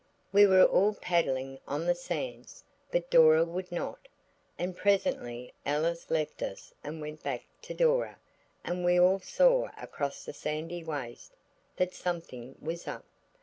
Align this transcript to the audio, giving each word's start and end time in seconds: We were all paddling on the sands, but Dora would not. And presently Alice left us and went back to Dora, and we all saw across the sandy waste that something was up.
We 0.33 0.47
were 0.47 0.63
all 0.65 0.95
paddling 0.95 1.59
on 1.67 1.85
the 1.85 1.93
sands, 1.93 2.63
but 2.89 3.11
Dora 3.11 3.45
would 3.45 3.71
not. 3.71 4.07
And 4.57 4.75
presently 4.75 5.53
Alice 5.63 6.09
left 6.09 6.41
us 6.41 6.73
and 6.83 6.99
went 7.01 7.21
back 7.21 7.43
to 7.61 7.75
Dora, 7.75 8.17
and 8.63 8.83
we 8.83 8.99
all 8.99 9.19
saw 9.19 9.69
across 9.77 10.25
the 10.25 10.33
sandy 10.33 10.83
waste 10.83 11.33
that 11.75 11.93
something 11.93 12.55
was 12.59 12.87
up. 12.87 13.05